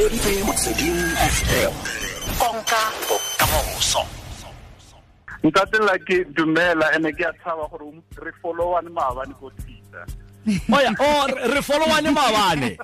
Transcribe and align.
re 0.00 0.42
motsweding 0.44 0.96
fm 1.16 1.72
konka 2.38 2.76
bokamoso 3.08 4.02
ntate 5.44 5.78
la 5.78 5.98
ke 5.98 6.24
dumela 6.36 6.92
ene 6.96 7.12
ke 7.12 7.24
a 7.24 7.32
tshaba 7.32 7.68
gore 7.70 8.02
re 8.22 8.32
followane 8.42 8.88
maabane 8.90 9.34
ko 9.40 9.50
twitter 9.50 10.04
oya 10.76 10.92
o 11.00 11.26
re 11.54 11.62
followane 11.62 12.10
maabane 12.10 12.78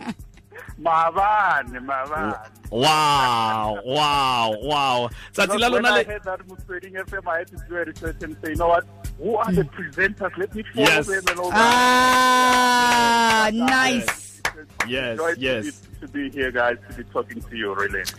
maabane 0.78 1.80
maabane 1.80 2.34
wow 2.70 3.76
wow 3.84 4.50
wow 4.64 5.10
tsatsi 5.32 5.58
la 5.58 5.68
lona 5.68 5.90
le 5.90 6.04
Motsweding 6.48 6.94
FM, 7.06 7.28
I 7.28 7.38
had 7.38 7.48
to 7.48 7.56
do 7.68 7.76
a 7.76 7.84
research 7.84 8.22
and 8.22 8.36
say, 8.42 8.50
you 8.50 8.56
know 8.56 8.68
what? 8.68 8.84
Who 9.18 9.36
are 9.36 9.52
the 9.52 9.62
presenters? 9.64 10.32
Let 10.38 10.54
me 10.54 10.62
follow 10.74 10.86
Yes. 10.88 11.06
them 11.06 11.24
and 11.28 11.38
all 11.40 11.50
Ah, 11.52 11.58
that. 13.44 13.54
nice. 13.54 14.21
Yes, 14.88 15.18
yes. 15.38 15.64
be- 15.64 15.88
To 16.02 16.08
be 16.08 16.30
here, 16.30 16.50
guys, 16.50 16.76
to 16.90 16.96
be 16.98 17.04
talking 17.14 17.40
to 17.40 17.54
you, 17.56 17.74
really. 17.74 18.00
Is. 18.02 18.12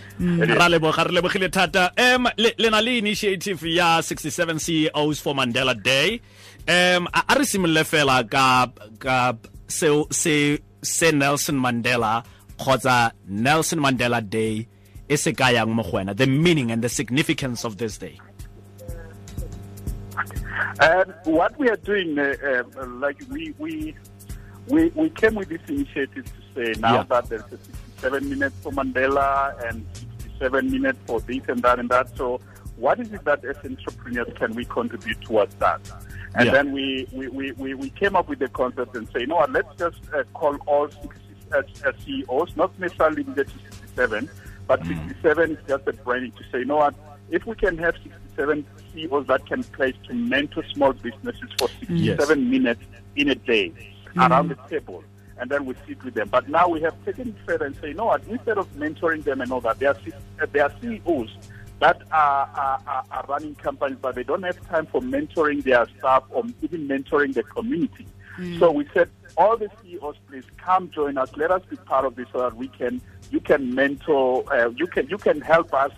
ra 0.59 0.67
leboga 0.71 1.03
re 1.07 1.11
lebogile 1.15 1.49
thata 1.51 1.91
um 1.97 2.27
le 2.37 2.69
na 2.71 2.79
le 2.79 2.97
initiative 2.97 3.61
ya 3.79 3.99
67 4.01 4.59
ceos 4.65 5.19
for 5.21 5.33
mandela 5.35 5.73
day 5.91 6.21
um 6.67 7.07
a 7.13 7.35
re 7.37 7.43
simolole 7.45 7.83
fela 7.83 8.23
ka 8.33 8.71
ka 8.99 9.33
se 9.67 9.89
se 10.81 11.11
nelson 11.11 11.57
mandela 11.65 12.23
kgotsa 12.57 13.11
nelson 13.27 13.79
mandela 13.79 14.21
day 14.37 14.65
e 15.09 15.15
se 15.17 15.33
ka 15.33 15.47
yang 15.51 15.71
mo 15.75 15.83
go 15.83 15.91
wena 15.97 16.15
the 16.15 16.25
meaning 16.25 16.71
and 16.71 16.81
the 16.81 16.89
significance 16.89 17.65
of 17.65 17.75
this 17.77 17.97
day 17.97 18.15
And 20.79 21.13
what 21.25 21.57
we 21.59 21.69
are 21.69 21.77
doing, 21.77 22.17
uh, 22.17 22.33
uh, 22.79 22.85
like 22.99 23.17
we, 23.29 23.53
we 23.59 23.95
we 24.67 24.89
we 24.89 25.09
came 25.09 25.35
with 25.35 25.49
this 25.49 25.61
initiative 25.67 26.25
to 26.25 26.41
say 26.73 26.79
now 26.79 26.95
Yeah. 26.95 27.03
that 27.03 27.29
there's 27.29 27.43
a 27.51 27.57
67 27.57 28.29
minutes 28.29 28.55
for 28.61 28.71
Mandela 28.71 29.69
and 29.69 29.85
67 29.95 30.71
minutes 30.71 30.99
for 31.05 31.19
this 31.21 31.41
and 31.47 31.61
that 31.63 31.79
and 31.79 31.89
that. 31.89 32.15
So, 32.17 32.39
what 32.77 32.99
is 32.99 33.11
it 33.13 33.23
that 33.25 33.43
as 33.45 33.57
entrepreneurs 33.63 34.27
can 34.35 34.53
we 34.55 34.65
contribute 34.65 35.21
towards 35.21 35.55
that? 35.55 35.81
And 36.35 36.47
Yeah. 36.47 36.51
then 36.51 36.71
we, 36.71 37.07
we, 37.11 37.27
we, 37.51 37.73
we, 37.75 37.89
came 37.91 38.15
up 38.15 38.27
with 38.27 38.39
the 38.39 38.47
concept 38.49 38.95
and 38.95 39.07
say, 39.09 39.21
you 39.21 39.27
know 39.27 39.35
what, 39.35 39.51
let's 39.51 39.75
just 39.77 39.97
uh, 40.13 40.23
call 40.33 40.57
all 40.65 40.89
60, 40.89 41.09
uh, 41.53 41.91
CEOs, 42.03 42.55
not 42.55 42.77
necessarily 42.79 43.21
the 43.23 43.45
67, 43.45 44.29
but 44.67 44.83
67 44.87 45.51
is 45.51 45.57
just 45.67 45.87
a 45.87 45.93
branding 45.93 46.31
to 46.31 46.43
say, 46.51 46.59
you 46.59 46.65
know 46.65 46.77
what, 46.77 46.95
if 47.29 47.45
we 47.45 47.55
can 47.55 47.77
have 47.77 47.95
67 48.03 48.65
CEOs 48.93 49.27
that 49.27 49.45
can 49.45 49.63
place 49.63 49.95
to 50.07 50.13
mentor 50.15 50.63
small 50.73 50.93
businesses 50.93 51.49
for 51.59 51.67
67 51.79 52.49
minutes 52.49 52.81
in 53.15 53.29
a 53.29 53.35
day 53.35 53.71
around 54.17 54.49
the 54.49 54.57
table, 54.69 55.03
and 55.37 55.49
then 55.49 55.65
we 55.65 55.75
sit 55.87 56.03
with 56.03 56.13
them. 56.13 56.29
But 56.29 56.49
now 56.49 56.67
we 56.69 56.81
have 56.81 56.93
taken 57.05 57.29
it 57.29 57.35
further 57.45 57.65
and 57.65 57.75
say, 57.77 57.89
you 57.89 57.93
know 57.93 58.05
what, 58.05 58.23
instead 58.27 58.57
of 58.57 58.71
mentoring 58.75 59.23
them 59.23 59.41
and 59.41 59.51
all 59.51 59.61
that, 59.61 59.79
they 59.79 59.87
are, 59.87 59.97
uh, 60.41 60.45
they 60.51 60.59
are 60.59 60.71
CEOs 60.81 61.35
that 61.79 62.01
are, 62.11 62.49
are, 62.55 63.03
are, 63.11 63.25
running 63.27 63.55
companies, 63.55 63.97
but 64.01 64.15
they 64.15 64.23
don't 64.23 64.43
have 64.43 64.59
time 64.69 64.85
for 64.85 65.01
mentoring 65.01 65.63
their 65.63 65.85
staff 65.97 66.23
or 66.29 66.43
even 66.61 66.87
mentoring 66.87 67.33
the 67.33 67.43
community. 67.43 68.05
So 68.57 68.71
we 68.71 68.87
said, 68.93 69.09
all 69.37 69.57
the 69.57 69.69
CEOs, 69.81 70.15
please 70.27 70.45
come 70.57 70.89
join 70.89 71.17
us. 71.17 71.29
Let 71.35 71.51
us 71.51 71.61
be 71.69 71.75
part 71.75 72.05
of 72.05 72.15
this 72.15 72.27
so 72.31 72.39
that 72.39 72.55
we 72.55 72.67
can, 72.67 73.01
you 73.31 73.39
can 73.39 73.75
mentor, 73.75 74.43
uh, 74.51 74.69
you 74.69 74.87
can, 74.87 75.07
you 75.07 75.17
can 75.17 75.41
help 75.41 75.73
us 75.73 75.91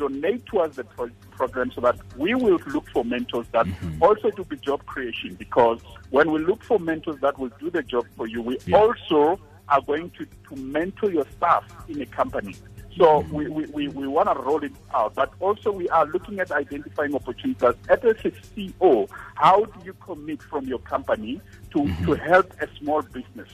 donate 0.00 0.46
towards 0.46 0.76
the 0.76 0.84
pro- 0.84 1.10
program 1.32 1.70
so 1.72 1.80
that 1.82 1.96
we 2.16 2.34
will 2.34 2.58
look 2.68 2.88
for 2.88 3.04
mentors 3.04 3.46
that 3.52 3.66
mm-hmm. 3.66 4.02
also 4.02 4.30
do 4.30 4.44
the 4.48 4.56
job 4.56 4.84
creation 4.86 5.34
because 5.34 5.78
when 6.08 6.32
we 6.32 6.38
look 6.40 6.62
for 6.62 6.78
mentors 6.78 7.20
that 7.20 7.38
will 7.38 7.50
do 7.60 7.70
the 7.70 7.82
job 7.82 8.06
for 8.16 8.26
you, 8.26 8.40
we 8.40 8.58
Yeah. 8.66 8.78
also 8.78 9.38
are 9.68 9.82
going 9.82 10.10
to, 10.18 10.26
to 10.48 10.56
mentor 10.56 11.10
your 11.10 11.26
staff 11.36 11.64
in 11.88 12.00
a 12.00 12.06
company. 12.06 12.56
So 12.96 13.22
mm-hmm. 13.22 13.34
we, 13.34 13.48
we, 13.48 13.66
we, 13.66 13.88
we 13.88 14.06
want 14.08 14.28
to 14.32 14.42
roll 14.42 14.64
it 14.64 14.72
out, 14.94 15.14
but 15.14 15.32
also 15.38 15.70
we 15.70 15.88
are 15.90 16.06
looking 16.06 16.40
at 16.40 16.50
identifying 16.50 17.14
opportunities. 17.14 17.62
As 17.62 17.98
a 18.02 18.14
CEO, 18.14 19.08
how 19.34 19.64
do 19.64 19.84
you 19.84 19.94
commit 20.00 20.42
from 20.42 20.66
your 20.66 20.80
company 20.80 21.40
to, 21.72 21.78
mm-hmm. 21.78 22.06
to 22.06 22.14
help 22.14 22.52
a 22.60 22.68
small 22.78 23.02
business? 23.02 23.50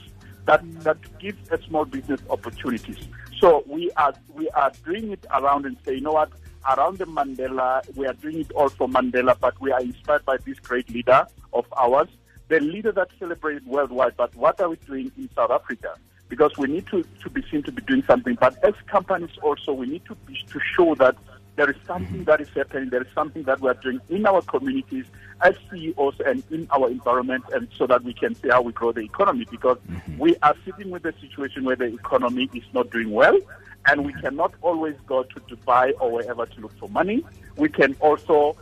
that 0.47 0.63
that 0.81 0.97
gives 1.19 1.51
a 1.51 1.61
small 1.63 1.85
business 1.85 2.21
opportunities. 2.29 2.97
So 3.39 3.63
we 3.67 3.91
are 3.91 4.13
we 4.33 4.49
are 4.49 4.71
doing 4.83 5.11
it 5.11 5.23
around 5.31 5.65
and 5.65 5.77
say, 5.85 5.95
you 5.95 6.01
know 6.01 6.13
what, 6.13 6.31
around 6.67 6.97
the 6.97 7.05
Mandela, 7.05 7.81
we 7.95 8.05
are 8.05 8.13
doing 8.13 8.39
it 8.39 8.51
all 8.51 8.69
for 8.69 8.87
Mandela, 8.87 9.37
but 9.39 9.59
we 9.61 9.71
are 9.71 9.81
inspired 9.81 10.25
by 10.25 10.37
this 10.37 10.59
great 10.59 10.89
leader 10.89 11.25
of 11.53 11.65
ours, 11.77 12.09
the 12.49 12.59
leader 12.59 12.91
that 12.91 13.09
celebrated 13.19 13.65
worldwide. 13.65 14.15
But 14.17 14.35
what 14.35 14.59
are 14.59 14.69
we 14.69 14.75
doing 14.77 15.11
in 15.17 15.29
South 15.35 15.51
Africa? 15.51 15.95
Because 16.29 16.57
we 16.57 16.67
need 16.67 16.87
to, 16.87 17.03
to 17.23 17.29
be 17.29 17.41
seen 17.49 17.63
to 17.63 17.71
be 17.71 17.81
doing 17.83 18.03
something. 18.03 18.35
But 18.35 18.61
as 18.63 18.73
companies 18.87 19.29
also, 19.41 19.71
we 19.71 19.87
need 19.87 20.05
to 20.05 20.15
be, 20.15 20.35
to 20.51 20.59
show 20.75 20.93
that 20.95 21.15
there 21.55 21.69
is 21.69 21.77
something 21.87 22.25
that 22.25 22.41
is 22.41 22.49
happening. 22.49 22.89
There 22.89 23.01
is 23.01 23.07
something 23.15 23.43
that 23.43 23.61
we 23.61 23.69
are 23.69 23.73
doing 23.75 23.99
in 24.09 24.25
our 24.27 24.41
communities 24.41 25.05
as 25.41 25.55
CEOs 25.71 26.15
and 26.25 26.43
in 26.51 26.67
our 26.71 26.89
environment, 26.89 27.45
and 27.53 27.67
so 27.77 27.87
that 27.87 28.03
we 28.03 28.13
can 28.13 28.35
see 28.35 28.49
how 28.49 28.61
we 28.61 28.73
grow 28.73 28.91
the 28.91 29.01
economy. 29.01 29.45
Because 29.49 29.77
we 30.17 30.35
are 30.43 30.55
sitting 30.65 30.91
with 30.91 31.05
a 31.05 31.13
situation 31.19 31.63
where 31.63 31.75
the 31.75 31.85
economy 31.85 32.49
is 32.53 32.63
not 32.73 32.91
doing 32.91 33.11
well, 33.11 33.39
and 33.87 34.05
we 34.05 34.13
cannot 34.13 34.53
always 34.61 34.95
go 35.07 35.23
to 35.23 35.39
Dubai 35.41 35.93
or 35.99 36.11
wherever 36.11 36.45
to 36.45 36.61
look 36.61 36.77
for 36.79 36.89
money. 36.89 37.23
We 37.55 37.69
can 37.69 37.95
also 37.99 38.55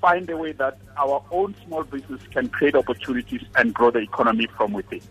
find 0.00 0.28
a 0.30 0.36
way 0.36 0.52
that 0.52 0.78
our 0.96 1.22
own 1.30 1.54
small 1.66 1.84
business 1.84 2.20
can 2.30 2.48
create 2.48 2.74
opportunities 2.74 3.42
and 3.56 3.74
grow 3.74 3.90
the 3.90 3.98
economy 4.00 4.46
from 4.56 4.72
within. 4.72 5.02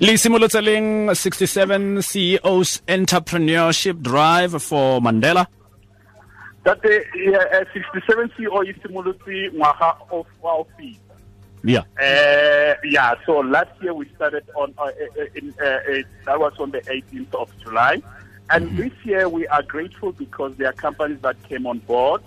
le 0.00 0.16
simolotse 0.18 0.60
leng 0.60 1.14
67 1.14 2.02
ceos 2.02 2.82
entrepreneurship 2.86 4.00
drive 4.02 4.62
for 4.62 5.00
mandela 5.00 5.46
That 6.64 6.80
the 6.82 6.94
uh, 7.00 7.64
67 7.72 8.30
CEO 8.36 8.62
is 8.68 8.76
simulotse 8.82 9.50
ngwaga 9.52 9.96
of 10.10 10.26
yeah 11.64 11.82
Uh, 11.98 12.74
yeah, 12.84 13.14
so 13.26 13.38
last 13.40 13.70
year 13.82 13.94
we 13.94 14.08
started 14.16 14.44
on, 14.56 14.74
uh, 14.78 14.84
uh, 14.84 15.24
in, 15.34 15.54
uh, 15.60 15.64
uh, 15.64 16.02
that 16.26 16.38
was 16.38 16.52
on 16.58 16.70
the 16.70 16.80
18th 16.82 17.34
of 17.34 17.48
July. 17.62 18.02
And 18.50 18.76
this 18.76 18.92
year 19.04 19.28
we 19.28 19.46
are 19.48 19.62
grateful 19.62 20.12
because 20.12 20.56
there 20.56 20.68
are 20.68 20.74
companies 20.74 21.20
that 21.22 21.42
came 21.44 21.66
on 21.66 21.78
board 21.80 22.22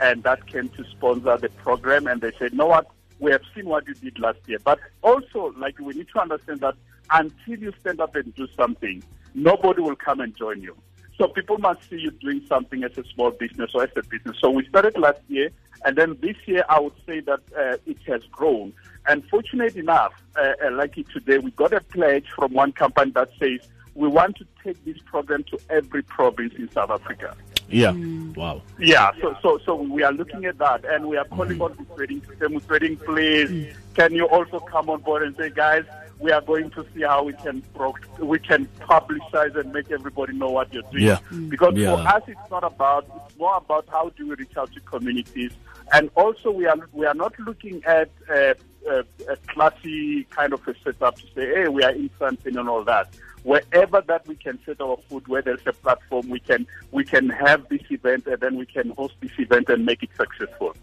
and 0.00 0.22
that 0.22 0.46
came 0.46 0.68
to 0.70 0.84
sponsor 0.84 1.36
the 1.36 1.48
program 1.50 2.06
and 2.06 2.20
they 2.20 2.32
said, 2.38 2.52
you 2.52 2.58
know 2.58 2.66
what, 2.66 2.86
we 3.18 3.30
have 3.30 3.42
seen 3.54 3.66
what 3.66 3.86
you 3.86 3.94
did 3.94 4.18
last 4.18 4.38
year. 4.46 4.58
But 4.64 4.80
also, 5.02 5.54
like, 5.58 5.78
we 5.78 5.94
need 5.94 6.08
to 6.14 6.20
understand 6.20 6.60
that 6.60 6.74
until 7.10 7.58
you 7.58 7.72
stand 7.80 8.00
up 8.00 8.14
and 8.14 8.34
do 8.34 8.46
something, 8.56 9.02
nobody 9.34 9.80
will 9.80 9.96
come 9.96 10.20
and 10.20 10.34
join 10.36 10.62
you. 10.62 10.76
So 11.18 11.28
people 11.28 11.58
must 11.58 11.88
see 11.90 11.96
you 11.96 12.10
doing 12.12 12.42
something 12.48 12.82
as 12.82 12.96
a 12.96 13.04
small 13.14 13.30
business 13.30 13.72
or 13.74 13.82
as 13.84 13.90
a 13.94 14.02
business. 14.02 14.38
So 14.40 14.50
we 14.50 14.66
started 14.66 14.96
last 14.96 15.20
year, 15.28 15.50
and 15.84 15.96
then 15.96 16.16
this 16.22 16.36
year 16.46 16.64
I 16.68 16.80
would 16.80 16.94
say 17.06 17.20
that 17.20 17.40
uh, 17.56 17.76
it 17.84 17.98
has 18.06 18.22
grown. 18.32 18.72
And 19.06 19.22
fortunate 19.28 19.76
enough, 19.76 20.14
uh, 20.36 20.52
uh, 20.64 20.70
like 20.72 20.94
today, 20.94 21.36
we 21.36 21.50
got 21.50 21.74
a 21.74 21.80
pledge 21.82 22.26
from 22.34 22.54
one 22.54 22.72
company 22.72 23.10
that 23.12 23.28
says 23.38 23.68
we 23.94 24.08
want 24.08 24.36
to 24.36 24.46
take 24.62 24.82
this 24.84 24.98
program 25.04 25.42
to 25.44 25.58
every 25.68 26.02
province 26.02 26.54
in 26.56 26.70
South 26.72 26.90
Africa. 26.90 27.36
yeah 27.68 27.92
wow 28.36 28.60
Yeah, 28.78 29.10
so 29.20 29.36
so 29.42 29.58
so 29.64 29.74
we 29.74 30.02
are 30.02 30.12
looking 30.12 30.44
at 30.44 30.58
that, 30.58 30.84
and 30.84 31.06
we 31.06 31.16
are 31.16 31.24
calling 31.26 31.60
on 31.60 31.76
the 31.96 32.06
to 32.06 32.20
say, 32.38 32.46
Motsweding, 32.46 33.04
please, 33.04 33.74
can 33.94 34.14
you 34.14 34.26
also 34.28 34.60
come 34.60 34.88
on 34.90 35.00
board 35.02 35.22
and 35.22 35.36
say, 35.36 35.50
guys, 35.50 35.84
we 36.18 36.30
are 36.32 36.40
going 36.42 36.70
to 36.70 36.84
see 36.94 37.02
how 37.02 37.22
we 37.24 37.32
can 37.34 37.62
pro- 37.74 37.94
we 38.20 38.38
can 38.38 38.66
publicize 38.80 39.56
and 39.56 39.72
make 39.72 39.90
everybody 39.90 40.34
know 40.34 40.50
what 40.50 40.72
you're 40.72 40.82
doing. 40.92 41.04
Yeah. 41.04 41.18
Because 41.48 41.74
Yeah. 41.76 41.96
for 41.96 42.00
us, 42.16 42.22
it's 42.28 42.50
not 42.50 42.62
about 42.64 43.06
it's 43.26 43.38
more 43.38 43.56
about 43.56 43.86
how 43.90 44.10
do 44.10 44.28
we 44.28 44.34
reach 44.34 44.56
out 44.56 44.70
to 44.74 44.80
communities, 44.80 45.52
and 45.92 46.10
also 46.16 46.50
we 46.50 46.66
are 46.66 46.76
we 46.92 47.06
are 47.06 47.14
not 47.14 47.38
looking 47.38 47.82
at 47.84 48.10
uh, 48.28 48.54
uh, 48.90 49.02
a 49.28 49.36
classy 49.48 50.24
kind 50.24 50.52
of 50.52 50.66
a 50.68 50.74
setup 50.84 51.16
to 51.16 51.26
say, 51.34 51.46
hey, 51.54 51.68
we 51.68 51.82
are 51.82 51.92
in 51.92 52.10
something 52.18 52.56
and 52.56 52.68
all 52.68 52.84
that. 52.84 53.08
Wherever 53.42 54.00
that 54.02 54.26
we 54.26 54.34
can 54.36 54.58
set 54.66 54.80
our 54.80 54.96
foot, 55.08 55.26
where 55.28 55.42
there's 55.42 55.66
a 55.66 55.72
platform, 55.72 56.28
we 56.28 56.40
can 56.40 56.66
we 56.92 57.04
can 57.04 57.28
have 57.30 57.68
this 57.68 57.82
event 57.90 58.26
and 58.26 58.38
then 58.40 58.56
we 58.56 58.66
can 58.66 58.90
host 58.90 59.14
this 59.20 59.32
event 59.38 59.68
and 59.68 59.86
make 59.86 60.02
it 60.02 60.10
successful. 60.16 60.74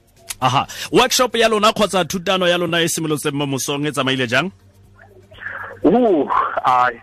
aha 0.41 0.67
workshop 0.91 1.35
ya 1.35 1.47
lona 1.47 1.73
kgotsa 1.73 2.05
thutano 2.05 2.47
ya 2.47 2.57
lona 2.57 2.81
e 2.81 2.87
simolotseng 2.87 3.33
mo 3.33 3.45
mosong 3.45 3.87
e 3.87 3.91
tsamaile 3.91 4.27
jang 4.27 4.51
Ooh, 5.85 6.27
I, 6.65 7.01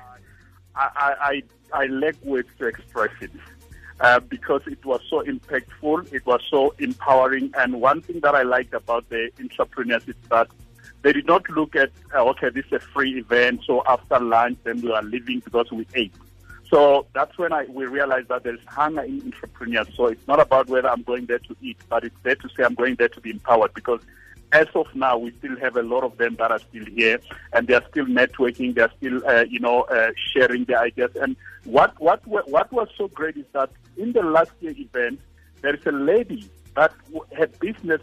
I, 0.77 1.15
I, 1.31 1.43
I 1.73 1.87
lack 1.87 2.17
words 2.25 2.49
to 2.59 2.67
express 2.67 3.11
it 3.21 3.31
uh, 4.01 4.21
because 4.21 4.63
it 4.67 4.85
was 4.85 5.01
so 5.09 5.23
impactful, 5.23 6.13
it 6.13 6.27
was 6.27 6.43
so 6.51 6.75
empowering, 6.79 7.53
and 7.57 7.81
one 7.81 8.03
thing 8.03 8.21
that 8.21 8.35
I 8.35 8.43
liked 8.43 8.75
about 8.75 9.09
the 9.09 9.31
entrepreneurs 9.41 10.07
is 10.09 10.17
that 10.29 10.49
they 11.05 11.13
did 11.13 11.27
not 11.27 11.49
look 11.51 11.77
at 11.77 11.91
uh, 12.15 12.25
okay, 12.31 12.49
this 12.49 12.65
is 12.67 12.73
a 12.73 12.81
free 12.81 13.19
event, 13.19 13.61
so 13.65 13.83
after 13.87 14.19
lunch 14.19 14.59
then 14.65 14.81
we 14.81 14.91
are 14.91 15.03
leaving 15.03 15.39
because 15.41 15.71
we 15.71 15.87
ate. 15.95 16.15
So 16.69 17.07
that's 17.15 17.37
when 17.39 17.53
I 17.53 17.67
we 17.67 17.85
realized 17.85 18.29
that 18.29 18.43
there's 18.43 18.65
hunger 18.67 19.03
in 19.03 19.23
entrepreneurs. 19.23 19.87
So 19.95 20.07
it's 20.07 20.27
not 20.27 20.41
about 20.41 20.69
whether 20.69 20.89
I'm 20.89 21.03
going 21.03 21.27
there 21.27 21.39
to 21.39 21.57
eat, 21.61 21.77
but 21.89 22.03
it's 22.05 22.17
there 22.23 22.35
to 22.37 22.49
say 22.57 22.65
I'm 22.65 22.75
going 22.75 22.97
there 22.97 23.11
to 23.11 23.21
be 23.21 23.31
empowered 23.31 23.75
because 23.75 24.01
as 24.55 24.69
of 24.77 24.87
now, 24.95 25.19
we 25.19 25.33
still 25.39 25.59
have 25.59 25.77
a 25.77 25.83
lot 25.83 26.05
of 26.05 26.17
them 26.17 26.37
that 26.39 26.53
are 26.53 26.61
still 26.61 26.85
here, 26.87 27.21
and 27.53 27.67
they 27.67 27.75
are 27.75 27.85
still 27.91 28.07
networking. 28.07 28.75
They 28.75 28.83
are 28.83 28.93
still, 28.97 29.27
uh, 29.27 29.45
you 29.49 29.59
know, 29.59 29.83
uh, 29.83 30.13
sharing 30.33 30.65
their 30.65 30.79
ideas. 30.79 31.11
And 31.21 31.37
what 31.65 32.01
what 32.01 32.27
what 32.27 32.73
was 32.73 32.89
so 32.97 33.09
great 33.09 33.37
is 33.37 33.47
that 33.53 33.71
in 33.97 34.13
the 34.13 34.23
last 34.23 34.53
year 34.61 34.75
event, 34.77 35.21
there 35.61 35.75
is 35.75 35.85
a 35.87 35.93
lady 35.93 36.49
that 36.77 36.93
had 37.37 37.59
business. 37.59 38.01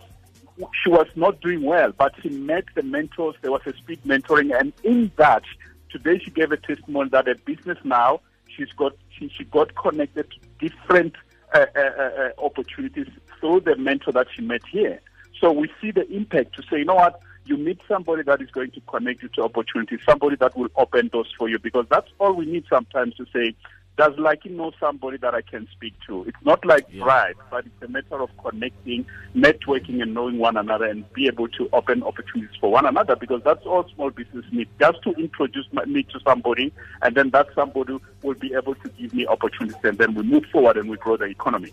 She 0.83 0.89
was 0.89 1.07
not 1.15 1.41
doing 1.41 1.63
well, 1.63 1.91
but 1.97 2.13
she 2.21 2.29
met 2.29 2.65
the 2.75 2.83
mentors. 2.83 3.35
There 3.41 3.51
was 3.51 3.61
a 3.65 3.73
speed 3.73 4.01
mentoring, 4.05 4.57
and 4.57 4.73
in 4.83 5.11
that, 5.17 5.43
today 5.89 6.19
she 6.19 6.31
gave 6.31 6.51
a 6.51 6.57
testimony 6.57 7.09
that 7.09 7.27
her 7.27 7.35
business 7.35 7.77
now 7.83 8.21
she's 8.55 8.71
got 8.73 8.93
she, 9.17 9.29
she 9.29 9.43
got 9.45 9.75
connected 9.75 10.27
to 10.31 10.69
different 10.69 11.15
uh, 11.53 11.65
uh, 11.75 11.79
uh, 11.79 12.29
opportunities 12.37 13.07
through 13.39 13.61
the 13.61 13.75
mentor 13.75 14.11
that 14.11 14.27
she 14.35 14.41
met 14.41 14.61
here. 14.71 14.99
So 15.39 15.51
we 15.51 15.69
see 15.81 15.91
the 15.91 16.07
impact 16.11 16.55
to 16.55 16.63
say, 16.69 16.79
you 16.79 16.85
know 16.85 16.95
what, 16.95 17.19
you 17.45 17.57
meet 17.57 17.79
somebody 17.87 18.23
that 18.23 18.41
is 18.41 18.51
going 18.51 18.71
to 18.71 18.81
connect 18.81 19.23
you 19.23 19.29
to 19.29 19.43
opportunities, 19.43 19.99
somebody 20.07 20.35
that 20.37 20.55
will 20.55 20.69
open 20.75 21.07
doors 21.07 21.33
for 21.37 21.49
you, 21.49 21.57
because 21.59 21.85
that's 21.89 22.09
all 22.19 22.33
we 22.33 22.45
need 22.45 22.65
sometimes 22.69 23.15
to 23.15 23.25
say, 23.33 23.55
does 23.97 24.13
Lucky 24.17 24.49
know 24.49 24.71
somebody 24.79 25.17
that 25.17 25.35
I 25.35 25.41
can 25.41 25.67
speak 25.71 25.93
to? 26.07 26.23
It's 26.27 26.37
not 26.45 26.65
like 26.65 26.85
Yeah. 26.89 27.03
pride, 27.03 27.35
but 27.51 27.65
it's 27.65 27.81
a 27.83 27.87
matter 27.87 28.21
of 28.21 28.29
connecting, 28.43 29.05
networking, 29.35 30.01
and 30.01 30.13
knowing 30.13 30.37
one 30.39 30.57
another 30.57 30.85
and 30.85 31.11
be 31.13 31.27
able 31.27 31.47
to 31.49 31.69
open 31.73 32.01
opportunities 32.03 32.55
for 32.59 32.71
one 32.71 32.85
another 32.85 33.15
because 33.15 33.41
that's 33.43 33.65
all 33.65 33.87
small 33.93 34.09
business 34.09 34.45
need. 34.51 34.67
Just 34.79 35.01
to 35.03 35.11
introduce 35.13 35.67
me 35.85 36.03
to 36.03 36.19
somebody, 36.21 36.71
and 37.01 37.15
then 37.15 37.29
that 37.31 37.47
somebody 37.53 37.97
will 38.23 38.35
be 38.35 38.53
able 38.53 38.75
to 38.75 38.89
give 38.97 39.13
me 39.13 39.27
opportunities, 39.27 39.83
and 39.83 39.97
then 39.97 40.13
we 40.15 40.23
move 40.23 40.45
forward 40.51 40.77
and 40.77 40.89
we 40.89 40.97
grow 40.97 41.17
the 41.17 41.25
economy. 41.25 41.71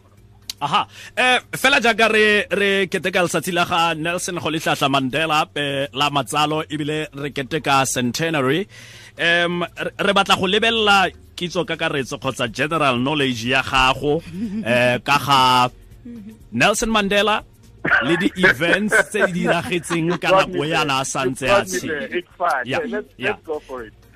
aha 0.60 0.80
eh 1.16 1.38
fela 1.62 1.78
jaaka 1.84 2.06
re 2.14 2.22
re 2.60 2.70
keteka 2.92 3.20
letsatsi 3.24 3.52
la 3.58 3.64
ga 3.64 3.94
nelson 3.94 4.38
go 4.42 4.50
letlatla 4.50 4.88
mandela 4.94 5.38
eh, 5.54 5.86
la 6.00 6.10
matsalo 6.10 6.58
ebile 6.74 6.96
re 7.22 7.30
keteka 7.36 7.76
centenary 7.86 8.66
um 9.26 9.62
re 10.06 10.12
batla 10.18 10.34
go 10.40 10.46
lebelela 10.54 10.96
kitso 11.38 11.62
kakaretso 11.62 12.18
kgotsa 12.18 12.50
general 12.50 12.98
knowledge 12.98 13.46
ya 13.54 13.62
gago 13.62 14.18
eh 14.66 14.98
ka 15.06 15.16
ga 15.26 15.40
nelson 16.50 16.90
mandela 16.90 17.36
le 18.02 18.14
di-events 18.18 18.94
tse 19.08 19.30
di 19.30 19.46
diragetseng 19.46 20.18
ka 20.18 20.28
nako 20.34 20.66
yana 20.66 20.98
a 21.00 21.04
santse 21.06 21.46
a 21.46 21.62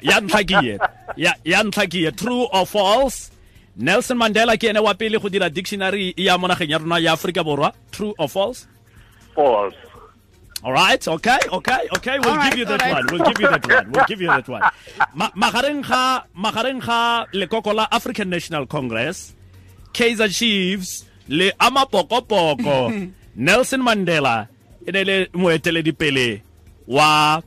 ya 0.03 0.19
ntlha 0.21 0.43
ke 0.43 0.57
ye 0.67 0.75
ya 1.17 1.33
ya 1.47 1.63
ntlha 1.63 1.87
ke 1.87 1.99
ye. 2.05 2.11
True 2.11 2.51
or 2.53 2.67
false? 2.67 3.31
Nelson 3.77 4.19
mandela 4.19 4.59
ke 4.59 4.69
ene 4.69 4.83
wa 4.83 4.93
pele 4.95 5.19
go 5.19 5.29
dira 5.29 5.49
dictionary 5.49 6.13
ya 6.17 6.37
monageng 6.37 6.71
ya 6.75 6.79
rona 6.79 6.99
ya 6.99 7.15
aforika 7.15 7.45
borwa. 7.47 7.73
True 7.93 8.15
or 8.19 8.29
false? 8.29 8.67
False. 9.35 9.79
All 10.65 10.73
right 10.73 11.03
okay 11.09 11.39
okay 11.51 11.89
okay. 11.97 12.19
We'll 12.23 12.37
right, 12.37 12.51
give 12.51 12.59
you 12.61 12.65
that 12.67 12.81
right. 12.83 12.95
one. 12.95 13.07
We'll 13.11 13.27
give 13.27 13.41
you 13.41 13.49
that 13.49 13.67
one. 13.67 13.91
We'll 13.91 14.05
give 14.07 14.21
you 14.21 14.29
that 14.29 14.47
one. 14.47 14.63
Maharenga, 15.35 15.35
magareng 15.35 15.83
ga 15.83 16.25
magareng 16.39 16.81
ga 16.81 17.27
lekoko 17.35 17.75
la 17.75 17.89
african 17.91 18.31
national 18.31 18.67
congress. 18.67 19.35
Kaiser 19.93 20.29
chiefs 20.29 21.05
le 21.29 21.51
amapokopoko 21.59 23.11
nelson 23.37 23.83
mandela 23.83 24.47
e 24.87 24.93
ne 24.93 25.03
le 25.05 25.27
moeteledipele 25.35 26.43
wa 26.87 27.43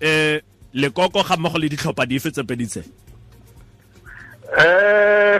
eh 0.00 0.40
lekoko 0.74 1.24
ga 1.24 1.36
mmogo 1.36 1.58
le 1.58 1.68
ditlhopha 1.68 2.06
dife 2.06 2.30
tse 2.30 2.42
pedi 2.44 2.66
tse? 2.66 2.84
Uh, 4.52 5.38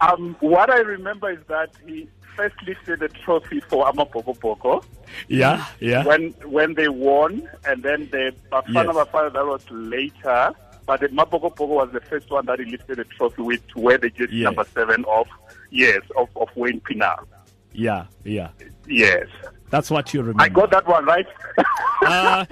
um, 0.00 0.36
what 0.40 0.70
I 0.70 0.80
remember 0.80 1.30
is 1.30 1.44
that 1.48 1.70
he 1.86 2.08
first 2.36 2.54
lifted 2.66 3.00
the 3.00 3.08
trophy 3.08 3.60
for 3.60 3.86
Amapokopoko 3.90 4.84
yeah 5.28 5.66
yeah 5.80 6.04
when 6.04 6.30
when 6.44 6.74
they 6.74 6.88
won, 6.88 7.48
and 7.64 7.82
then 7.82 8.08
the 8.10 8.32
Bafana 8.52 8.84
Yes. 8.86 8.96
Bafana 8.96 9.32
that 9.32 9.46
was 9.46 9.64
later. 9.70 10.52
But 10.86 11.00
the 11.00 11.08
Mapokopoko 11.08 11.68
was 11.68 11.90
the 11.92 12.00
first 12.00 12.30
one 12.30 12.46
that 12.46 12.58
he 12.58 12.64
lifted 12.64 12.98
the 12.98 13.04
trophy 13.04 13.42
with 13.42 13.66
to 13.68 13.78
wear 13.80 13.98
the 13.98 14.10
jersey 14.10 14.36
Yes. 14.36 14.44
number 14.44 14.64
seven 14.74 15.04
of 15.06 15.26
yes 15.70 16.00
of 16.16 16.28
of 16.36 16.48
Wayne 16.56 16.80
Pienaar. 16.80 17.24
yeah 17.72 18.06
yeah 18.24 18.48
Yes, 18.88 19.26
that's 19.70 19.90
what 19.90 20.12
you 20.12 20.20
remember 20.20 20.42
I 20.42 20.48
got 20.48 20.70
that 20.72 20.86
one 20.86 21.04
right. 21.04 21.26
Uh, 22.02 22.46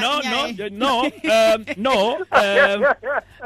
no, 0.00 0.20
no, 0.20 0.50
no, 0.50 0.68
no, 0.68 1.08
no, 1.22 1.54
um, 1.54 1.64
no. 1.76 2.16
Um, 2.32 2.94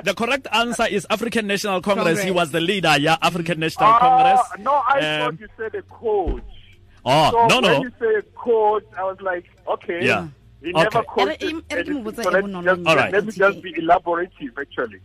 the 0.02 0.14
correct 0.16 0.46
answer 0.52 0.86
is 0.86 1.06
African 1.10 1.46
National 1.46 1.82
Congress. 1.82 2.22
He 2.22 2.30
was 2.30 2.50
the 2.50 2.60
leader, 2.62 2.94
yeah, 2.98 3.18
African 3.20 3.60
National 3.60 3.90
Ah, 3.90 3.98
Congress. 3.98 4.40
no, 4.64 4.72
I 4.88 4.98
Um, 4.98 5.36
thought 5.36 5.40
you 5.40 5.48
said 5.58 5.74
a 5.74 5.82
coach. 5.82 6.42
oh, 7.04 7.30
So 7.30 7.46
no, 7.46 7.60
when 7.60 7.72
no. 7.72 7.82
you 7.82 7.92
say 8.00 8.14
a 8.18 8.22
coach, 8.38 8.84
I 8.96 9.02
was 9.04 9.20
like, 9.20 9.44
okay. 9.68 10.06
Yeah. 10.06 10.28
He 10.62 10.72
Okay. 10.72 10.82
never 10.82 11.02
coached. 11.04 11.42
Ere- 11.42 11.50
em- 11.50 11.64
ere 11.70 11.84
ke 11.84 11.88
mo 11.88 12.00
anything. 12.00 12.04
botsa 12.04 12.22
So 12.24 12.30
let, 12.30 12.44
bonolo 12.44 12.64
just. 12.64 12.86
All 12.88 12.96
right. 12.96 13.12
let 13.12 13.24
me 13.26 13.32
just 13.32 13.62
be 13.62 13.72
elaborative, 13.74 14.58
actually. 14.58 15.00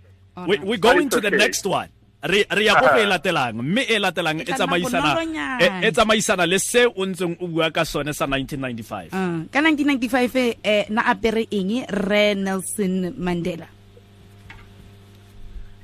We, 0.47 0.57
we 0.59 0.77
go 0.77 0.89
But 0.89 0.95
it's 0.95 1.03
into 1.03 1.19
the 1.21 1.27
okay. 1.27 1.35
next 1.37 1.65
one. 1.65 1.89
Re 2.23 2.47
re 2.47 2.63
ya 2.63 2.79
go 2.79 2.87
e 2.87 3.03
Uh-huh. 3.03 3.11
latelang 3.11 3.59
mme 3.59 3.83
e 3.83 3.99
latelang 3.99 4.39
e 4.39 4.47
E 4.47 4.53
tsamaisana 4.55 5.11
e 5.59 5.67
e 5.83 5.89
tsamaisana 5.91 6.47
le 6.47 6.55
se 6.59 6.87
o 6.87 7.03
ntseng 7.03 7.35
o 7.43 7.47
bua 7.51 7.67
ka 7.67 7.83
sone 7.83 8.15
sa 8.15 8.23
1995 8.31 9.11
Ah, 9.11 9.43
ka 9.51 9.59
1995 9.59 10.63
eh 10.63 10.87
na 10.87 11.03
apere 11.11 11.43
eng? 11.51 11.83
Re 11.91 12.31
Nelson 12.39 13.11
Mandela. 13.19 13.67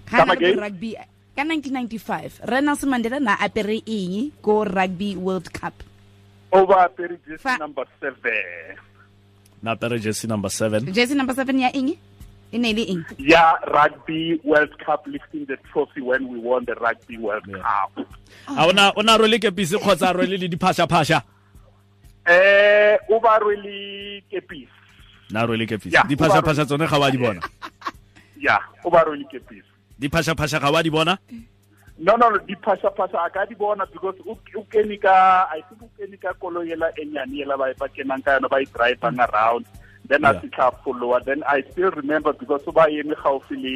Ka 0.07 0.23
rugby 0.25 0.95
ka 1.35 1.43
1995 1.45 2.47
re 2.47 2.57
Nelson 2.63 2.87
Mandela 2.89 3.19
na 3.19 3.35
apere 3.35 3.83
eng 3.83 4.31
go 4.41 4.63
rugby 4.63 5.19
world 5.19 5.51
cup? 5.51 5.75
Over 6.55 6.87
apere 6.87 7.19
jersey 7.27 7.59
number 7.59 7.83
7 8.01 8.79
na 9.59 9.75
pere 9.75 9.99
jersey 9.99 10.23
number 10.25 10.47
7 10.49 10.87
jersey 10.95 11.19
number 11.19 11.35
7 11.35 11.51
ya 11.59 11.69
eng 11.75 11.99
e 12.51 12.57
ne 12.57 12.73
le 12.73 12.83
eng? 12.89 13.05
Yeah, 13.17 13.53
Rugby 13.73 14.39
World 14.43 14.73
Cup 14.85 15.05
lifting 15.07 15.45
the 15.45 15.57
trophy 15.71 16.01
when 16.01 16.27
we 16.27 16.39
won 16.39 16.65
the 16.65 16.75
Rugby 16.75 17.17
World 17.17 17.45
Cup. 17.51 17.91
a 18.57 18.65
ona 18.67 18.91
ona 18.97 19.17
role 19.17 19.37
ke 19.39 19.51
pisi 19.53 19.77
kgotsa 19.77 20.13
role 20.15 20.37
le 20.37 20.47
diphasha 20.47 20.87
phasha 20.87 21.21
Eh, 22.25 22.97
over 23.09 23.39
really 23.45 24.23
kepis. 24.31 24.67
na 25.31 25.45
role 25.45 25.65
ke 25.65 25.77
pisi 25.81 25.97
diphasha 26.07 26.41
phasha 26.41 26.65
tsone 26.65 26.87
ga 26.89 26.99
wa 26.99 27.09
di 27.09 27.17
bona? 27.17 27.41
Yeah, 28.39 28.59
over 28.85 29.03
really 29.09 29.25
kepis. 29.31 29.63
diphasha 29.99 30.33
phasha 30.35 30.59
ga 30.61 30.71
wa 30.71 30.81
di 30.81 30.89
bona? 30.89 31.17
No, 32.01 32.15
no, 32.15 32.29
no, 32.29 32.37
di 32.47 32.55
pasha 32.55 32.89
pasha 32.91 33.17
a 33.25 33.29
ka 33.29 33.43
di 33.45 33.55
bona 33.55 33.85
because 33.85 34.15
o 34.25 34.37
o 34.55 34.63
kene 34.71 34.95
ka 35.01 35.47
I 35.51 35.61
think 35.67 35.81
o 35.83 35.89
kene 35.99 36.15
ka 36.21 36.31
koloi 36.39 36.69
yela 36.71 36.89
e 36.97 37.03
nyane 37.05 37.43
ba 37.57 37.69
e 37.69 37.73
pa 37.75 37.87
kenang 37.91 38.23
ka 38.23 38.39
yona 38.39 38.47
ba 38.49 38.61
e 38.61 38.65
drivang 38.65 39.19
around 39.19 39.65
then 40.09 40.21
yeah. 40.21 40.31
a 40.31 40.41
fitlha 40.41 40.67
follower 40.83 41.21
then 41.23 41.43
i 41.47 41.61
still 41.71 41.91
remember 41.91 42.33
because 42.33 42.61
o 42.67 42.71
ba 42.71 42.85
eme 42.89 43.15
gaufi 43.23 43.55
le 43.65 43.75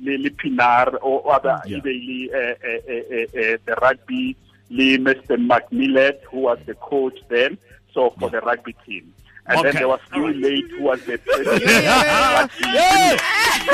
le 0.00 0.16
le 0.24 0.30
pienaar 0.30 0.88
o 1.02 1.20
o 1.24 1.38
ba 1.44 1.60
le 1.66 1.78
eh, 1.78 2.56
eh, 2.72 3.26
eh, 3.34 3.56
the 3.66 3.74
rugby 3.84 4.36
le 4.68 4.98
Mr. 4.98 5.36
McMillan 5.38 6.16
who 6.30 6.40
was 6.48 6.58
the 6.66 6.74
coach 6.74 7.18
then 7.28 7.56
so 7.94 8.10
for 8.18 8.26
yeah. 8.26 8.40
the 8.40 8.46
rugby 8.46 8.74
team 8.84 9.12
and 9.48 9.58
okay. 9.60 9.70
then 9.70 9.74
there 9.76 9.88
was 9.88 10.00
Louis 10.14 10.34
oh, 10.34 10.48
Luyt 10.48 10.70
who 10.70 10.82
was 10.82 11.00
the 11.04 11.18
president. 11.24 11.62
yeah. 11.64 12.48
yeah. 12.60 13.16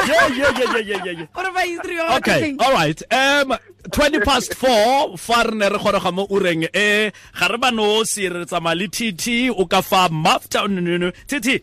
yeah, 0.06 0.28
yeah, 0.28 0.58
yeah, 0.58 0.78
yeah, 0.80 1.04
yeah. 1.04 1.26
What 1.32 1.48
about 1.48 1.68
you 1.68 1.80
three? 1.82 2.00
Okay, 2.00 2.56
all 2.58 2.72
right. 2.72 3.00
Um, 3.10 3.56
20 3.90 4.20
past 4.20 4.54
4 4.54 5.16
fa 5.16 5.42
re 5.42 5.54
ne 5.56 5.68
re 5.68 5.78
goroga 5.78 6.12
mo 6.12 6.26
ureng 6.28 6.68
e 6.72 7.10
ga 7.38 7.46
re 7.48 7.58
bano 7.58 8.04
se 8.04 8.28
re 8.28 8.44
tsamaya 8.44 8.78
le 8.78 8.88
tt 8.88 9.50
o 9.50 9.66
ka 9.66 9.82
fa 9.82 10.08
maftown 10.08 11.10
tt 11.26 11.62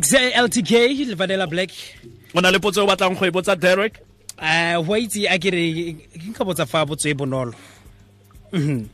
xltk 0.00 1.14
vanela 1.16 1.46
black. 1.46 1.70
O 2.34 2.40
na 2.40 2.50
le 2.50 2.58
potso 2.58 2.80
e 2.80 2.84
o 2.84 2.86
batlang 2.86 3.14
go 3.18 3.24
e 3.26 3.30
botsa 3.30 3.54
derek? 3.56 4.00
Uh 4.38 4.82
wa 4.88 4.98
itse 4.98 5.26
a 5.30 5.38
kere 5.38 5.62
ke 6.10 6.28
nka 6.30 6.44
botsa 6.44 6.66
fa 6.66 6.84
botso 6.86 7.08
e 7.08 7.14
bonolo. 7.14 7.54
Mhm. 8.52 8.88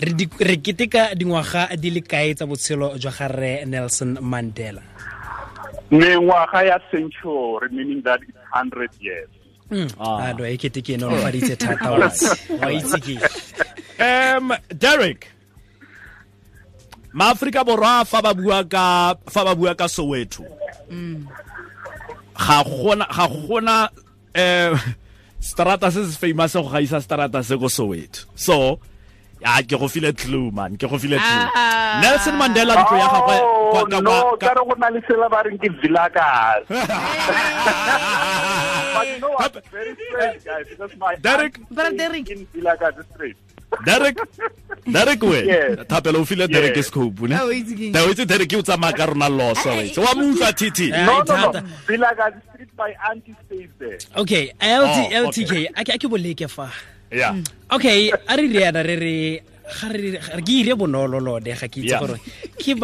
re 0.00 0.12
di- 0.12 0.28
re 0.38 0.56
keteka 0.56 1.14
dingwaga 1.14 1.76
di 1.76 1.90
le 1.90 2.00
kae 2.00 2.34
tsa 2.34 2.46
botshelo 2.46 2.96
jwa 2.98 3.12
ga 3.12 3.26
re 3.28 3.64
nelson 3.64 4.18
mandela? 4.20 4.82
Mengwaga 5.90 6.62
ya 6.64 6.78
century 6.90 7.68
meaning 7.70 8.02
that 8.02 8.20
it's 8.22 8.36
100 8.52 8.90
years. 9.00 9.28
Ah. 9.98 10.30
a 10.30 10.34
no 10.34 10.44
e 10.44 10.56
No, 10.96 11.08
nolofaditse 11.08 11.56
thata 11.56 11.90
wa 11.90 12.70
itse. 12.70 12.98
Ke 13.00 13.16
um 14.38 14.52
derek 14.68 15.26
maaforika 17.14 17.62
borwa 17.64 18.02
fa 18.04 18.18
ba 18.22 18.34
bua 18.34 18.64
ka 18.66 19.14
fa 19.30 19.44
ba 19.46 19.54
bua 19.54 19.74
ka 19.78 19.86
soweto. 19.88 20.42
Ga 22.34 22.58
gona 22.66 23.06
ga 23.06 23.26
gona 23.30 23.88
eh 24.34 24.74
strata 25.40 25.90
se 25.94 26.04
se 26.10 26.18
famous 26.18 26.52
go 26.54 26.66
gaisa 26.68 26.98
strata 27.00 27.42
se 27.42 27.54
go 27.56 27.68
soweto. 27.70 28.26
So 28.34 28.80
ya 29.40 29.62
ke 29.62 29.78
go 29.78 29.86
file 29.88 30.12
clue 30.12 30.50
man 30.50 30.74
ke 30.76 30.88
go 30.90 30.98
file 30.98 31.18
clue. 31.22 31.46
Ah. 31.54 32.00
nelson 32.02 32.34
mandela 32.34 32.74
ntlo 32.82 32.98
ya 32.98 33.08
gagwe 33.14 33.38
Oh, 33.44 33.70
kwa- 33.70 33.86
ka- 33.90 34.00
no, 34.00 34.36
ka- 34.36 34.46
ka 34.50 34.54
re 34.58 34.62
go 34.66 34.74
na 34.78 34.88
le 34.90 35.00
sela 35.06 35.28
ba 35.30 35.42
reng 35.46 35.58
ke 35.58 35.68
vilakazi 35.78 36.66
but 38.94 39.06
you 39.08 39.18
know 39.20 39.32
what? 39.38 39.56
It's 39.56 39.68
very 39.68 39.94
strange, 40.08 40.44
guys, 40.44 40.66
because 40.70 40.92
my 40.96 41.14
Derek? 41.16 41.58
aunt 41.70 41.96
Derek. 41.98 42.30
in 42.30 42.46
Vilakazi 42.54 43.04
Street. 43.14 43.36
derek 43.84 44.16
derek 44.86 45.22
we 45.22 45.38
Yes. 45.50 45.78
o 46.14 46.24
file 46.24 46.46
derek 46.46 46.78
scope 46.84 47.26
ne 47.26 47.34
o 47.42 47.50
itse 47.50 48.22
derek 48.24 48.52
o 48.54 48.62
tsamaya 48.62 48.94
ka 48.94 49.06
rona 49.10 49.26
loso 49.28 49.70
Eh, 49.74 49.90
wa 49.98 50.14
mo 50.14 50.30
utlwa 50.30 50.52
titi 50.54 50.92
Eh, 50.94 51.04
No, 51.06 51.22
no, 51.26 51.50
no. 51.50 51.60
Vilakazi 51.88 52.38
Street, 52.52 52.70
my 52.78 52.94
auntie 53.10 53.34
stays 53.46 53.70
there. 53.80 53.98
okay 54.16 54.52
lt 54.62 54.98
Oh, 55.10 55.26
ltk 55.26 55.52
a 55.74 55.82
ke 55.98 56.06
boleke 56.06 56.46
fa 56.48 56.70
yeah 57.10 57.34
okay 57.72 58.12
a 58.14 58.36
re 58.38 58.46
riana 58.46 58.82
re 58.86 58.94
re 58.94 59.42
ga 59.80 59.88
re 59.90 59.98
re- 60.14 60.22
ke 60.46 60.52
ire 60.62 60.74
bonolo 60.78 61.18
lone 61.18 61.50
ga 61.58 61.66
ke 61.66 61.82
itse 61.82 61.98
gore 61.98 62.14
ke 62.54 62.78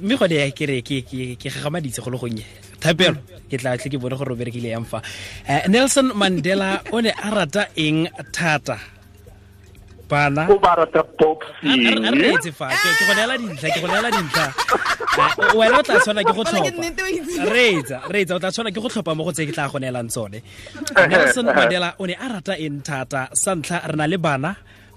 mme 0.00 0.14
gone 0.16 0.36
ya 0.40 0.48
ke 0.56 0.64
re 0.72 0.80
ke 0.80 1.04
gagamaditse 1.36 2.00
go 2.00 2.08
le 2.10 2.16
gonye 2.16 2.46
thapelo. 2.80 3.20
Ke 3.50 3.58
tla 3.58 3.76
tle 3.76 3.90
ke 3.90 3.98
bone 4.00 4.16
gore 4.16 4.32
o 4.32 4.38
berekile 4.38 4.72
yang 4.72 4.86
fa. 4.86 5.02
Eh, 5.46 5.68
nelson 5.68 6.12
mandela 6.14 6.80
o 6.92 7.00
ne 7.00 7.12
a 7.12 7.28
rata 7.30 7.68
eng 7.76 8.08
thata 8.32 8.99
bana 10.10 10.42
o 10.50 10.58
barata 10.58 11.02
pop 11.18 11.38
a 11.62 11.74
re- 12.10 12.34
a 12.34 12.52
fa 12.58 12.66
ke 12.68 13.04
go 13.08 13.12
neela 13.18 13.34
dintlha 13.42 13.68
ke 13.74 13.78
go 13.82 13.88
neela 13.92 14.10
dintlha. 14.16 14.46
Eh, 15.20 15.54
wena 15.58 15.78
o 15.78 15.82
tla 15.82 15.98
tshwana 16.02 16.22
ke 16.26 16.32
go 16.36 16.42
tlhopha. 16.44 16.70
o 16.70 17.08
itse. 17.18 17.38
reetsa 17.54 17.98
reetsa 18.12 18.34
o 18.36 18.40
tla 18.42 18.50
tshwana 18.50 18.70
ke 18.74 18.80
go 18.82 18.88
tlhopha 18.88 19.12
mo 19.16 19.24
go 19.24 19.32
tse 19.32 19.46
ke 19.48 19.52
tla 19.56 19.68
go 19.72 19.78
neelang 19.78 20.10
tsone. 20.10 20.38
Nelson 21.10 21.46
mandela 21.56 21.94
o 21.98 22.04
ne 22.06 22.14
a 22.14 22.26
rata 22.34 22.54
eng 22.58 22.80
thata? 22.82 23.28
Sa 23.34 23.54
ntlha 23.54 23.78
re 23.90 23.96
na 23.96 24.06
le 24.06 24.18
bana 24.18 24.50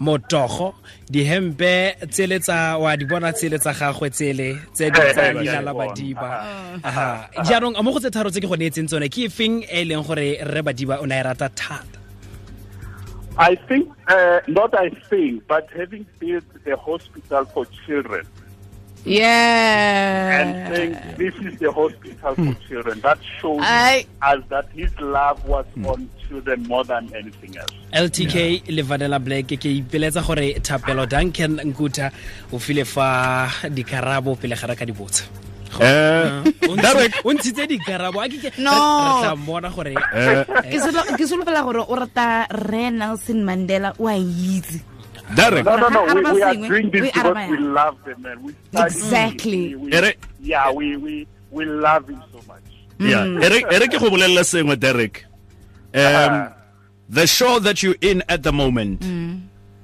motogo 0.05 0.73
dihempe 1.09 1.95
tsele 2.09 2.39
tsa 2.39 2.77
wa 2.77 2.91
di 2.99 3.05
bona 3.05 3.31
tsele 3.33 3.57
tsa 3.59 3.71
gagwe 3.79 4.09
tsele 4.09 4.49
tse 4.75 4.89
di 4.93 4.99
tsa 4.99 5.23
Eh, 5.29 5.33
leina 5.33 5.59
eh, 5.59 5.65
la 5.67 5.71
eh, 5.71 5.77
badiba. 5.79 6.29
Aha. 6.83 7.07
jaanong 7.47 7.75
mo 7.83 7.89
go 7.93 7.99
tse 7.99 8.09
tharo 8.13 8.29
tse 8.29 8.41
ke 8.43 8.47
go 8.51 8.57
neetseng 8.57 8.87
tsone 8.89 9.07
ke 9.13 9.29
feng 9.29 9.63
e 9.63 9.81
e 9.81 9.85
leng 9.89 10.03
gore 10.07 10.27
re 10.53 10.61
badiba 10.65 10.95
o 11.01 11.05
ne 11.05 11.15
a 11.15 11.21
e 11.21 11.23
rata 11.29 11.47
thata 11.49 12.02
I 13.37 13.55
think, 13.55 13.89
uh, 14.07 14.39
not 14.47 14.73
I 14.77 14.89
think, 15.09 15.47
but 15.47 15.67
having 15.75 16.05
built 16.19 16.45
the 16.65 16.75
hospital 16.77 17.45
for 17.45 17.65
children. 17.85 18.25
Yeah. 19.05 20.39
and 20.41 20.75
saying 20.75 20.91
this 21.17 21.35
is 21.47 21.59
the 21.59 21.69
hospital 21.71 22.35
for 22.35 22.55
children, 22.67 23.01
that 23.01 23.17
shows 23.41 23.59
I- 23.61 24.05
us 24.21 24.39
that 24.49 24.65
his 24.73 24.91
love 24.99 25.43
was 25.45 25.65
on 25.85 26.07
children 26.27 26.63
more 26.67 26.85
than 26.85 27.13
anything 27.13 27.57
else. 27.57 27.73
ltk 27.91 28.63
le 28.69 28.81
vanela 28.83 29.19
black 29.19 29.45
ke 29.47 29.69
ipeletsa 29.81 30.21
gore 30.27 30.53
thapelo 30.69 31.05
duncan 31.05 31.59
nkuta 31.65 32.11
o 32.53 32.59
file 32.59 32.85
fa 32.85 33.49
dikarabo 33.69 34.35
pele 34.39 34.55
ga 34.55 34.67
re 34.71 34.75
ka 34.75 34.85
di 34.85 34.93
botsa 34.93 35.23
eh 35.25 35.52
Eh, 35.81 36.43
o 36.69 36.75
ntshi- 36.75 36.81
derek 36.81 37.13
o 37.25 37.33
ntshitse 37.33 37.67
dikarabo 37.67 38.21
a 38.21 38.27
ke 38.29 38.37
ke- 38.37 38.57
No. 38.61 38.71
re- 38.71 38.77
re 38.77 39.21
tla 39.23 39.35
mmona 39.35 39.69
gore 39.73 39.93
eh, 39.95 40.45
ke 41.17 41.25
solofela 41.27 41.63
gore 41.63 41.85
o 41.87 41.95
rata 41.95 42.45
re 42.51 42.89
nelson 42.91 43.43
mandela 43.43 43.93
o 43.99 44.07
a 44.07 44.15
itse. 44.17 44.81
Derek 45.35 45.65
No, 45.65 45.77
no, 45.77 45.87
no. 45.89 46.03
We, 46.13 46.21
we 46.33 46.41
are 46.43 46.53
doing 46.55 46.91
this 46.91 47.01
we 47.01 47.11
because 47.11 47.49
we 47.49 47.57
love 47.57 47.97
the 48.05 48.15
man. 48.17 48.43
We 48.43 48.53
Exactly. 48.75 49.75
We, 49.75 49.89
we, 49.89 50.13
yeah, 50.41 50.69
we, 50.71 50.97
we, 50.97 51.27
we 51.51 51.65
love 51.65 52.09
him 52.09 52.21
so 52.31 52.39
much. 52.47 52.61
Mm. 52.99 53.09
yeah. 53.09 53.45
Ere 53.45 53.63
ere 53.73 53.87
ke 53.87 53.97
go 53.99 54.09
bolelle 54.09 54.43
sengwe 54.43 54.77
derek 54.79 55.25
um 55.95 56.01
Uh, 56.01 56.49
the 57.09 57.25
show 57.27 57.59
that 57.59 57.81
you're 57.83 57.95
in 58.01 58.23
at 58.29 58.43
the 58.43 58.51
moment 58.51 59.01
mm. 59.01 59.41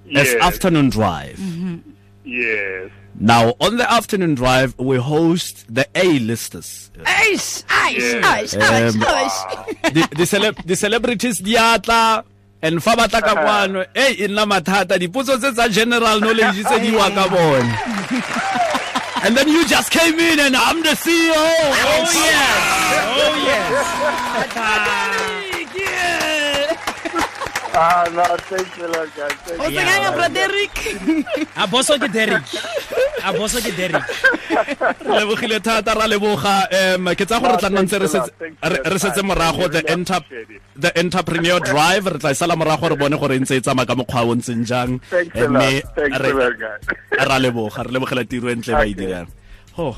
is 0.08 0.34
yes, 0.34 0.36
afternoon 0.42 0.90
drive. 0.90 1.38
Mm-hmm. 1.38 1.78
Yes. 2.26 2.90
Now 3.20 3.54
on 3.60 3.78
the 3.78 3.92
afternoon 3.92 4.36
drive 4.36 4.74
we 4.80 4.98
host 4.98 5.66
the 5.74 5.86
a-listers. 5.96 6.90
Aish, 7.04 7.64
aish, 7.66 8.00
Yeah. 8.00 8.22
aish, 8.36 8.58
aish, 8.58 8.96
Um, 8.96 9.02
aish. 9.02 9.40
the, 9.96 10.02
the, 10.16 10.24
celeb 10.26 10.56
the 10.66 10.76
celebrities 10.76 11.40
di 11.40 11.56
atla 11.58 12.24
and 12.62 12.82
fa 12.84 12.92
batla 12.92 13.22
ka 13.22 13.34
kwano 13.44 13.86
ei 13.96 14.16
e 14.24 14.28
nna 14.28 14.46
mathata 14.46 14.98
dipotso 15.00 15.38
tse 15.40 15.52
tsa 15.54 15.70
general 15.70 16.20
knowledge 16.20 16.64
tse 16.64 16.80
di 16.80 16.92
wa 16.96 17.10
ka 17.10 17.28
bone 17.34 17.70
and 19.24 19.36
then 19.38 19.48
you 19.48 19.66
just 19.68 19.92
came 19.92 20.18
in 20.20 20.40
and 20.40 20.56
I'm 20.56 20.82
the 20.82 20.96
CEO 20.96 21.36
oh 21.36 22.08
yes. 22.16 22.50
Oh 23.20 23.36
yes 23.48 25.39
Ah, 27.80 28.04
no, 28.12 28.24
thanks 28.52 28.76
a 28.84 28.88
lot, 28.92 29.08
guys. 29.16 29.32
Thank 29.48 29.62
o 29.64 29.66
you. 29.72 29.80
sekanya 29.80 30.10
broderick 30.12 30.76
a 31.56 31.64
boso 31.72 31.96
ke 31.96 32.08
derek 32.12 32.44
a 33.24 33.30
boso 33.32 33.60
ke 33.64 33.72
derek 33.72 34.04
re 35.08 35.14
lebogile 35.16 35.60
thata 35.64 35.96
ra 35.96 36.04
leboga 36.12 36.56
um 36.68 37.08
ke 37.16 37.24
tsa 37.24 37.40
gore 37.40 37.56
re 37.56 37.60
tla 37.64 37.70
nna 37.72 37.82
ntse 37.88 37.98
re 38.04 38.08
setse- 38.12 38.34
Thanks 38.36 38.60
a 38.60 38.68
lot. 38.68 38.84
re- 38.84 38.84
re 38.92 39.00
setse 39.00 39.22
morago 39.24 39.64
the 39.72 39.82
enter 39.88 40.20
the 40.76 40.92
entrepreneur 41.00 41.60
drive. 41.64 42.04
Re 42.12 42.20
tla 42.20 42.36
sala 42.36 42.56
morago 42.60 42.92
re 42.92 42.98
bone 43.00 43.16
gore 43.16 43.40
ntse 43.40 43.56
e 43.56 43.62
tsamaya 43.64 43.88
ka 43.88 43.96
mokgwa 43.96 44.22
o 44.28 44.32
o 44.32 44.36
ntseng 44.36 44.64
jang. 44.68 45.00
Thanks 45.08 45.40
a 45.40 45.48
mme 45.48 45.72
lot. 45.80 45.96
Thanks 45.96 46.20
re 46.20 46.30
guys. 46.60 46.84
ra 47.30 47.38
leboga 47.40 47.80
re 47.88 47.92
lebogela 47.96 48.24
tiro 48.28 48.52
e 48.52 48.56
ntle 48.60 48.72
e 48.74 48.76
ba 48.76 48.84
e 48.84 48.94
dirang. 48.94 49.28
Oh 49.80 49.96